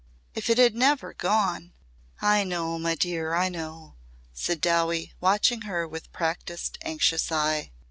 [0.33, 1.73] If it had never gone!"
[2.23, 3.97] "I know, my dear, I know,"
[4.33, 7.69] said Dowie watching her with practised, anxious eye.